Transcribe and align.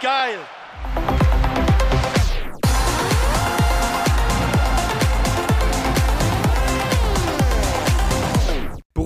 geil! 0.00 0.38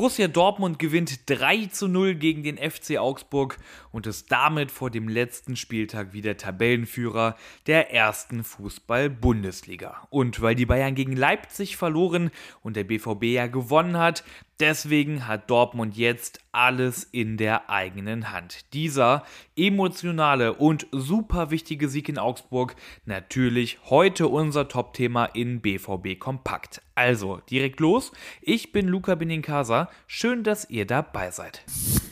Borussia 0.03 0.27
Dortmund 0.27 0.81
gewinnt 0.81 1.31
3 1.31 1.67
zu 1.67 1.87
0 1.87 2.17
gegen 2.17 2.43
den 2.43 2.59
FC 2.59 2.99
Augsburg 2.99 3.59
und 3.93 4.09
ist 4.09 4.33
damit 4.33 4.73
vor 4.73 4.91
dem 4.91 5.07
letzten 5.07 5.55
Spieltag 5.55 6.13
wieder 6.13 6.37
Tabellenführer 6.37 7.37
der 7.69 7.93
ersten 7.93 8.43
Fußball-Bundesliga. 8.43 10.09
Und 10.11 10.43
weil 10.43 10.57
die 10.57 10.67
Bayern 10.67 10.97
gegen 10.97 11.15
Leipzig 11.15 11.77
verloren 11.77 12.33
und 12.63 12.75
der 12.75 12.83
BVB 12.83 13.25
ja 13.25 13.47
gewonnen 13.47 13.97
hat, 13.97 14.25
Deswegen 14.63 15.27
hat 15.27 15.51
Dortmund 15.51 15.97
jetzt 15.97 16.39
alles 16.53 17.03
in 17.03 17.37
der 17.37 17.69
eigenen 17.69 18.31
Hand. 18.31 18.73
Dieser 18.73 19.25
emotionale 19.57 20.53
und 20.55 20.87
super 20.93 21.51
wichtige 21.51 21.89
Sieg 21.89 22.09
in 22.09 22.17
Augsburg 22.17 22.77
natürlich 23.05 23.81
heute 23.91 24.29
unser 24.29 24.69
Top-Thema 24.69 25.25
in 25.25 25.61
BVB 25.63 26.17
Kompakt. 26.17 26.81
Also 26.95 27.41
direkt 27.51 27.81
los. 27.81 28.13
Ich 28.41 28.71
bin 28.71 28.87
Luca 28.87 29.17
Benincasa. 29.17 29.91
Schön, 30.07 30.45
dass 30.45 30.71
ihr 30.71 30.87
dabei 30.87 31.33
seid. 31.33 31.65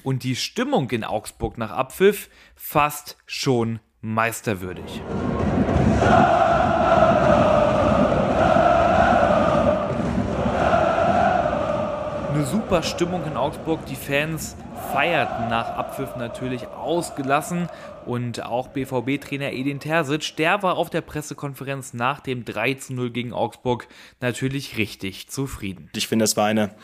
Und 0.03 0.25
die 0.25 0.35
Stimmung 0.35 0.91
in 0.91 1.05
Augsburg 1.05 1.57
nach 1.57 1.71
Abpfiff 1.71 2.31
fast 2.57 3.17
schon 3.27 3.79
meisterwürdig. 4.01 5.01
eine 6.01 6.50
super 12.71 12.85
Stimmung 12.85 13.25
in 13.27 13.37
Augsburg. 13.37 13.85
Die 13.87 13.97
Fans 13.97 14.55
feierten 14.93 15.49
nach 15.49 15.77
Abpfiff 15.77 16.15
natürlich 16.15 16.69
ausgelassen 16.69 17.69
und 18.07 18.45
auch 18.45 18.69
BVB-Trainer 18.69 19.53
Edin 19.53 19.81
Terzic, 19.81 20.37
der 20.37 20.63
war 20.63 20.77
auf 20.77 20.91
der 20.91 21.01
Pressekonferenz 21.01 21.95
nach 21.95 22.21
dem 22.21 22.45
3 22.45 22.75
zu 22.75 22.95
0 22.95 23.11
gegen 23.11 23.33
Augsburg 23.33 23.87
natürlich 24.21 24.77
richtig 24.77 25.29
zufrieden. 25.29 25.91
Ich 25.95 26.09
finde, 26.09 26.25
es 26.25 26.37
war 26.37 26.47
eine 26.47 26.75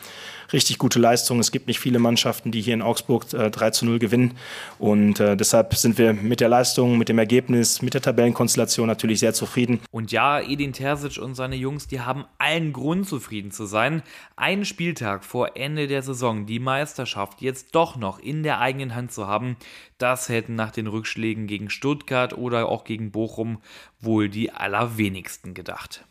richtig 0.53 0.77
gute 0.77 0.99
Leistung. 0.99 1.39
Es 1.39 1.51
gibt 1.51 1.67
nicht 1.67 1.79
viele 1.79 1.99
Mannschaften, 1.99 2.51
die 2.51 2.61
hier 2.61 2.73
in 2.73 2.81
Augsburg 2.81 3.31
äh, 3.33 3.49
3 3.49 3.71
zu 3.71 3.85
0 3.85 3.99
gewinnen. 3.99 4.37
Und 4.79 5.19
äh, 5.19 5.35
deshalb 5.35 5.73
sind 5.75 5.97
wir 5.97 6.13
mit 6.13 6.39
der 6.39 6.49
Leistung, 6.49 6.97
mit 6.97 7.09
dem 7.09 7.19
Ergebnis, 7.19 7.81
mit 7.81 7.93
der 7.93 8.01
Tabellenkonstellation 8.01 8.87
natürlich 8.87 9.19
sehr 9.19 9.33
zufrieden. 9.33 9.79
Und 9.91 10.11
ja, 10.11 10.39
Edin 10.39 10.73
Terzic 10.73 11.17
und 11.17 11.35
seine 11.35 11.55
Jungs, 11.55 11.87
die 11.87 12.01
haben 12.01 12.25
allen 12.37 12.73
Grund 12.73 13.07
zufrieden 13.07 13.51
zu 13.51 13.65
sein. 13.65 14.03
Einen 14.35 14.65
Spieltag 14.65 15.25
vor 15.25 15.55
Ende 15.55 15.87
der 15.87 16.01
Saison 16.01 16.45
die 16.45 16.59
Meisterschaft 16.59 17.41
jetzt 17.41 17.75
doch 17.75 17.97
noch 17.97 18.19
in 18.19 18.43
der 18.43 18.59
eigenen 18.59 18.95
Hand 18.95 19.11
zu 19.11 19.27
haben, 19.27 19.57
das 19.97 20.29
hätten 20.29 20.55
nach 20.55 20.71
den 20.71 20.85
Rückschlägen 20.85 21.16
gegen 21.47 21.69
Stuttgart 21.69 22.37
oder 22.37 22.69
auch 22.69 22.83
gegen 22.83 23.11
Bochum 23.11 23.61
wohl 23.99 24.29
die 24.29 24.51
allerwenigsten 24.51 25.53
gedacht. 25.53 26.05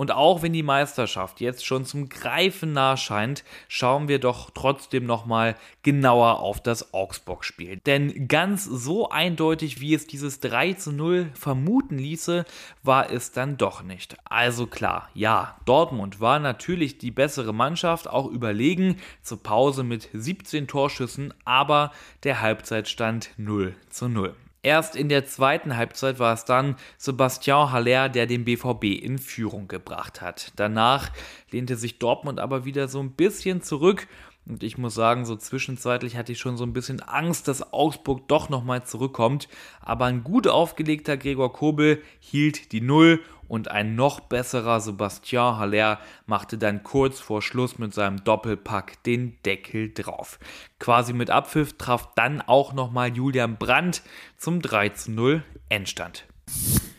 Und 0.00 0.12
auch 0.12 0.40
wenn 0.40 0.54
die 0.54 0.62
Meisterschaft 0.62 1.42
jetzt 1.42 1.66
schon 1.66 1.84
zum 1.84 2.08
Greifen 2.08 2.72
nah 2.72 2.96
scheint, 2.96 3.44
schauen 3.68 4.08
wir 4.08 4.18
doch 4.18 4.48
trotzdem 4.48 5.04
nochmal 5.04 5.56
genauer 5.82 6.40
auf 6.40 6.62
das 6.62 6.94
Augsburg-Spiel. 6.94 7.80
Denn 7.84 8.26
ganz 8.26 8.64
so 8.64 9.10
eindeutig, 9.10 9.82
wie 9.82 9.92
es 9.92 10.06
dieses 10.06 10.40
3 10.40 10.72
zu 10.72 10.92
0 10.92 11.28
vermuten 11.34 11.98
ließe, 11.98 12.46
war 12.82 13.10
es 13.10 13.32
dann 13.32 13.58
doch 13.58 13.82
nicht. 13.82 14.16
Also 14.24 14.66
klar, 14.66 15.10
ja, 15.12 15.58
Dortmund 15.66 16.18
war 16.18 16.38
natürlich 16.38 16.96
die 16.96 17.10
bessere 17.10 17.52
Mannschaft, 17.52 18.08
auch 18.08 18.26
überlegen, 18.26 18.96
zur 19.20 19.42
Pause 19.42 19.84
mit 19.84 20.08
17 20.14 20.66
Torschüssen, 20.66 21.34
aber 21.44 21.92
der 22.24 22.40
Halbzeitstand 22.40 23.32
0 23.36 23.74
zu 23.90 24.08
0. 24.08 24.34
Erst 24.62 24.94
in 24.94 25.08
der 25.08 25.24
zweiten 25.24 25.76
Halbzeit 25.76 26.18
war 26.18 26.34
es 26.34 26.44
dann 26.44 26.76
Sebastian 26.98 27.72
Haller, 27.72 28.08
der 28.10 28.26
den 28.26 28.44
BVB 28.44 28.84
in 29.02 29.18
Führung 29.18 29.68
gebracht 29.68 30.20
hat. 30.20 30.52
Danach 30.56 31.10
lehnte 31.50 31.76
sich 31.76 31.98
Dortmund 31.98 32.40
aber 32.40 32.66
wieder 32.66 32.86
so 32.86 33.00
ein 33.00 33.12
bisschen 33.12 33.62
zurück 33.62 34.06
und 34.46 34.62
ich 34.62 34.78
muss 34.78 34.94
sagen, 34.94 35.24
so 35.24 35.36
zwischenzeitlich 35.36 36.16
hatte 36.16 36.32
ich 36.32 36.38
schon 36.38 36.56
so 36.56 36.64
ein 36.64 36.72
bisschen 36.72 37.00
Angst, 37.00 37.46
dass 37.46 37.72
Augsburg 37.72 38.26
doch 38.28 38.48
nochmal 38.48 38.84
zurückkommt. 38.84 39.48
Aber 39.80 40.06
ein 40.06 40.24
gut 40.24 40.48
aufgelegter 40.48 41.16
Gregor 41.16 41.52
Kobel 41.52 42.02
hielt 42.18 42.72
die 42.72 42.80
Null 42.80 43.20
und 43.50 43.68
ein 43.68 43.96
noch 43.96 44.20
besserer 44.20 44.80
Sebastian 44.80 45.58
Haller 45.58 45.98
machte 46.24 46.56
dann 46.56 46.84
kurz 46.84 47.18
vor 47.18 47.42
Schluss 47.42 47.78
mit 47.80 47.92
seinem 47.92 48.22
Doppelpack 48.22 49.02
den 49.02 49.42
Deckel 49.44 49.92
drauf. 49.92 50.38
Quasi 50.78 51.12
mit 51.12 51.30
Abpfiff 51.30 51.76
traf 51.76 52.14
dann 52.14 52.42
auch 52.42 52.72
nochmal 52.72 53.12
Julian 53.12 53.56
Brandt 53.56 54.02
zum 54.36 54.62
3 54.62 54.90
zu 54.90 55.10
0 55.10 55.42
Endstand. 55.68 56.26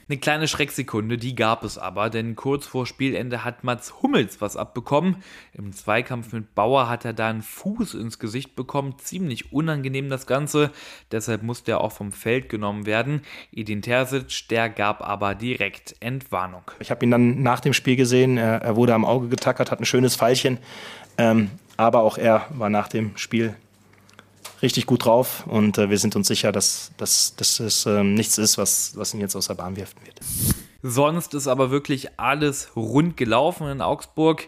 Eine 0.08 0.18
kleine 0.18 0.48
Schrecksekunde, 0.48 1.18
die 1.18 1.36
gab 1.36 1.64
es 1.64 1.78
aber, 1.78 2.10
denn 2.10 2.36
kurz 2.36 2.66
vor 2.66 2.86
Spielende 2.86 3.44
hat 3.44 3.64
Mats 3.64 4.02
Hummels 4.02 4.42
was 4.42 4.58
abbekommen. 4.58 5.18
Im 5.54 5.72
Zweikampf 5.72 6.34
mit 6.34 6.56
Bauer 6.56 6.90
hat 6.90 7.06
er 7.06 7.14
da 7.14 7.30
einen 7.30 7.42
Fuß 7.42 7.94
ins 7.94 8.20
Gesicht 8.20 8.56
bekommen. 8.56 8.96
Ziemlich 8.98 9.54
unangenehm 9.54 10.10
das 10.10 10.28
Ganze, 10.28 10.72
deshalb 11.12 11.44
musste 11.44 11.72
er 11.72 11.82
auch 11.82 11.92
vom 11.92 12.12
Feld 12.12 12.50
genommen 12.50 12.86
werden. 12.86 13.22
Edin 13.52 13.82
Terzic, 13.82 14.48
der 14.50 14.70
gab 14.70 15.02
aber 15.02 15.36
direkt 15.36 15.96
Entwarnung. 16.00 16.64
Ich 16.80 16.92
habe 16.92 17.06
ihn 17.06 17.12
dann 17.12 17.42
nach 17.42 17.60
dem 17.60 17.74
Spiel 17.74 17.96
gesehen, 17.96 18.38
er, 18.38 18.76
wurde 18.76 18.94
am 18.94 19.06
Auge 19.06 19.28
getackert, 19.28 19.72
hat 19.72 19.80
ein 19.80 19.86
schönes 19.86 20.16
Pfeilchen, 20.16 20.58
ähm, 21.18 21.52
aber 21.78 22.02
auch 22.02 22.18
er 22.18 22.48
war 22.50 22.70
nach 22.70 22.88
dem 22.88 23.18
Spiel 23.18 23.56
richtig 24.62 24.86
gut 24.86 25.06
drauf 25.06 25.46
und 25.48 25.78
äh, 25.78 25.90
wir 25.90 25.98
sind 25.98 26.16
uns 26.16 26.28
sicher, 26.28 26.52
dass, 26.52 26.92
dass, 26.98 27.36
dass 27.36 27.60
es 27.60 27.86
äh, 27.86 28.04
nichts 28.04 28.38
ist, 28.38 28.58
was, 28.58 28.94
was 28.96 29.14
ihn 29.14 29.20
jetzt 29.20 29.36
aus 29.36 29.48
der 29.48 29.56
Bahn 29.56 29.76
werfen 29.76 30.00
wird. 30.06 30.20
Sonst 30.84 31.34
ist 31.34 31.48
aber 31.48 31.72
wirklich 31.72 32.20
alles 32.20 32.76
rund 32.76 33.18
gelaufen 33.18 33.68
in 33.68 33.82
Augsburg. 33.82 34.48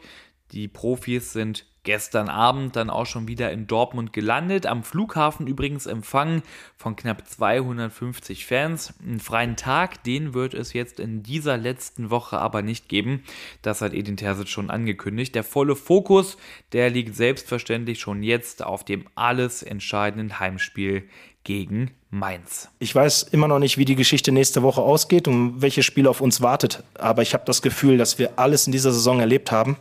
Die 0.51 0.67
Profis 0.67 1.33
sind 1.33 1.65
gestern 1.83 2.29
Abend 2.29 2.75
dann 2.75 2.89
auch 2.89 3.05
schon 3.05 3.27
wieder 3.27 3.51
in 3.51 3.67
Dortmund 3.67 4.13
gelandet. 4.13 4.65
Am 4.65 4.83
Flughafen 4.83 5.47
übrigens 5.47 5.85
empfangen 5.85 6.41
von 6.77 6.95
knapp 6.95 7.27
250 7.27 8.45
Fans. 8.45 8.93
Einen 9.03 9.19
freien 9.19 9.55
Tag, 9.57 10.03
den 10.03 10.33
wird 10.33 10.53
es 10.53 10.73
jetzt 10.73 10.99
in 10.99 11.23
dieser 11.23 11.57
letzten 11.57 12.09
Woche 12.09 12.39
aber 12.39 12.61
nicht 12.61 12.87
geben. 12.87 13.23
Das 13.61 13.81
hat 13.81 13.93
Edin 13.93 14.17
Terzic 14.17 14.47
schon 14.47 14.69
angekündigt. 14.69 15.35
Der 15.35 15.43
volle 15.43 15.75
Fokus, 15.75 16.37
der 16.71 16.89
liegt 16.89 17.15
selbstverständlich 17.15 17.99
schon 17.99 18.23
jetzt 18.23 18.63
auf 18.63 18.85
dem 18.85 19.05
alles 19.15 19.61
entscheidenden 19.61 20.39
Heimspiel 20.39 21.03
gegen 21.43 21.91
Mainz. 22.09 22.69
Ich 22.79 22.95
weiß 22.95 23.23
immer 23.23 23.49
noch 23.49 23.59
nicht, 23.59 23.77
wie 23.77 23.83
die 23.83 23.97
Geschichte 23.97 24.31
nächste 24.31 24.63
Woche 24.63 24.81
ausgeht 24.81 25.27
und 25.27 25.61
welches 25.61 25.85
Spiel 25.85 26.07
auf 26.07 26.21
uns 26.21 26.39
wartet. 26.39 26.83
Aber 26.93 27.21
ich 27.21 27.33
habe 27.33 27.43
das 27.45 27.61
Gefühl, 27.61 27.97
dass 27.97 28.17
wir 28.17 28.39
alles 28.39 28.67
in 28.67 28.71
dieser 28.71 28.93
Saison 28.93 29.19
erlebt 29.19 29.51
haben 29.51 29.75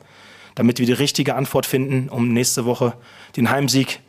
damit 0.55 0.79
wir 0.79 0.87
die 0.87 0.93
richtige 0.93 1.35
Antwort 1.35 1.67
finden, 1.67 2.09
um 2.09 2.29
nächste 2.29 2.65
Woche 2.65 2.95
den 3.37 3.51
Heimsieg 3.51 4.01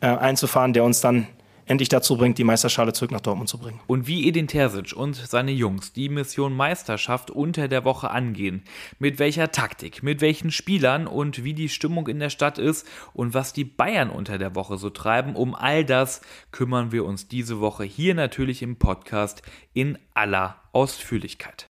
äh, 0.00 0.06
einzufahren, 0.06 0.72
der 0.72 0.84
uns 0.84 1.00
dann 1.00 1.26
endlich 1.66 1.88
dazu 1.88 2.16
bringt, 2.16 2.38
die 2.38 2.44
Meisterschale 2.44 2.92
zurück 2.92 3.12
nach 3.12 3.20
Dortmund 3.20 3.48
zu 3.48 3.58
bringen. 3.58 3.80
Und 3.86 4.06
wie 4.06 4.26
Edin 4.28 4.48
Terzic 4.48 4.92
und 4.92 5.14
seine 5.14 5.52
Jungs 5.52 5.92
die 5.92 6.08
Mission 6.08 6.54
Meisterschaft 6.54 7.30
unter 7.30 7.68
der 7.68 7.84
Woche 7.84 8.10
angehen, 8.10 8.62
mit 8.98 9.18
welcher 9.18 9.52
Taktik, 9.52 10.02
mit 10.02 10.20
welchen 10.20 10.50
Spielern 10.50 11.06
und 11.06 11.44
wie 11.44 11.54
die 11.54 11.68
Stimmung 11.68 12.08
in 12.08 12.18
der 12.18 12.30
Stadt 12.30 12.58
ist 12.58 12.86
und 13.12 13.34
was 13.34 13.52
die 13.52 13.64
Bayern 13.64 14.10
unter 14.10 14.38
der 14.38 14.54
Woche 14.54 14.76
so 14.76 14.90
treiben, 14.90 15.34
um 15.34 15.54
all 15.54 15.84
das 15.84 16.20
kümmern 16.50 16.92
wir 16.92 17.04
uns 17.04 17.28
diese 17.28 17.60
Woche 17.60 17.84
hier 17.84 18.14
natürlich 18.14 18.62
im 18.62 18.76
Podcast 18.76 19.42
in 19.72 19.98
aller 20.14 20.56
Ausführlichkeit. 20.72 21.68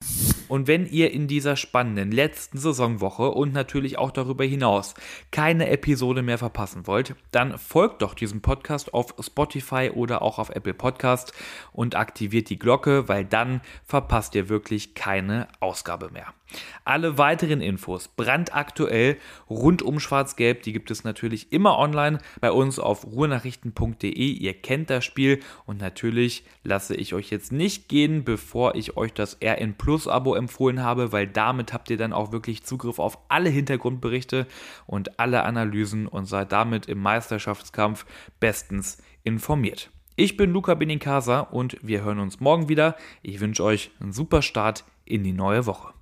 Und 0.53 0.67
wenn 0.67 0.85
ihr 0.85 1.13
in 1.13 1.29
dieser 1.29 1.57
spannenden 1.57 2.13
letzten 2.13 2.59
Saisonwoche 2.59 3.31
und 3.31 3.55
natürlich 3.55 3.97
auch 3.97 4.11
darüber 4.11 4.45
hinaus 4.45 4.93
keine 5.31 5.71
Episode 5.71 6.21
mehr 6.21 6.37
verpassen 6.37 6.87
wollt, 6.87 7.15
dann 7.31 7.57
folgt 7.57 8.03
doch 8.03 8.13
diesem 8.13 8.43
Podcast 8.43 8.93
auf 8.93 9.15
Spotify 9.19 9.91
oder 9.95 10.21
auch 10.21 10.39
auf 10.39 10.51
Apple 10.51 10.75
Podcast 10.75 11.33
und 11.73 11.97
aktiviert 11.97 12.51
die 12.51 12.59
Glocke, 12.59 13.09
weil 13.09 13.25
dann 13.25 13.63
verpasst 13.87 14.35
ihr 14.35 14.51
wirklich 14.51 14.93
keine 14.95 15.49
Ausgabe 15.61 16.11
mehr. 16.11 16.35
Alle 16.85 17.19
weiteren 17.19 17.61
Infos 17.61 18.09
brandaktuell 18.09 19.17
rund 19.49 19.83
um 19.83 20.01
Schwarz-Gelb, 20.01 20.63
die 20.63 20.73
gibt 20.73 20.91
es 20.91 21.05
natürlich 21.05 21.53
immer 21.53 21.79
online 21.79 22.19
bei 22.41 22.51
uns 22.51 22.79
auf 22.79 23.07
ruhenachrichten.de. 23.07 24.13
Ihr 24.13 24.55
kennt 24.55 24.91
das 24.91 25.05
Spiel 25.05 25.41
und 25.67 25.81
natürlich 25.81 26.45
lasse 26.65 26.95
ich 26.95 27.15
euch 27.15 27.31
jetzt 27.31 27.53
nicht 27.53 27.89
gehen, 27.89 28.25
bevor 28.25 28.75
ich 28.75 28.97
euch 28.97 29.13
das 29.13 29.39
RN 29.43 29.75
Plus 29.75 30.09
Abo 30.09 30.35
empfohlen 30.43 30.83
habe, 30.83 31.13
weil 31.13 31.27
damit 31.27 31.73
habt 31.73 31.91
ihr 31.91 31.97
dann 31.97 32.13
auch 32.13 32.33
wirklich 32.33 32.65
Zugriff 32.65 32.99
auf 32.99 33.19
alle 33.29 33.49
Hintergrundberichte 33.49 34.47
und 34.87 35.19
alle 35.19 35.45
Analysen 35.45 36.07
und 36.07 36.27
seid 36.27 36.53
damit 36.53 36.87
im 36.87 36.99
Meisterschaftskampf 37.01 38.05
bestens 38.41 38.99
informiert. 39.25 39.91
Ich 40.17 40.37
bin 40.37 40.53
Luca 40.53 40.75
Benincasa 40.75 41.41
und 41.41 41.79
wir 41.83 42.03
hören 42.03 42.19
uns 42.19 42.41
morgen 42.41 42.69
wieder. 42.69 42.97
Ich 43.23 43.41
wünsche 43.41 43.65
euch 43.65 43.91
einen 44.01 44.13
super 44.13 44.43
Start 44.43 44.85
in 45.05 45.25
die 45.25 45.33
neue 45.33 45.65
Woche. 45.67 45.95